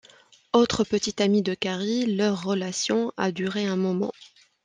[0.51, 4.11] Autre petit-ami de Carrie, leur relation a duré un moment.